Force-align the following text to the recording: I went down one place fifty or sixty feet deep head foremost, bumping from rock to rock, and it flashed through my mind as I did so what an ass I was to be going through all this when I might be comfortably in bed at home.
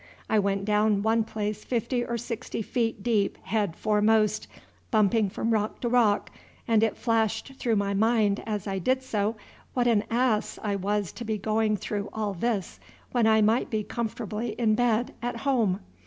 I 0.27 0.39
went 0.39 0.65
down 0.65 1.03
one 1.03 1.23
place 1.23 1.63
fifty 1.63 2.03
or 2.03 2.17
sixty 2.17 2.63
feet 2.63 3.03
deep 3.03 3.37
head 3.43 3.75
foremost, 3.75 4.47
bumping 4.89 5.29
from 5.29 5.51
rock 5.51 5.79
to 5.81 5.89
rock, 5.89 6.31
and 6.67 6.81
it 6.81 6.97
flashed 6.97 7.53
through 7.59 7.75
my 7.75 7.93
mind 7.93 8.41
as 8.47 8.65
I 8.65 8.79
did 8.79 9.03
so 9.03 9.35
what 9.75 9.85
an 9.85 10.03
ass 10.09 10.57
I 10.63 10.75
was 10.75 11.11
to 11.11 11.23
be 11.23 11.37
going 11.37 11.77
through 11.77 12.09
all 12.13 12.33
this 12.33 12.79
when 13.11 13.27
I 13.27 13.41
might 13.41 13.69
be 13.69 13.83
comfortably 13.83 14.53
in 14.53 14.73
bed 14.73 15.13
at 15.21 15.35
home. 15.45 15.81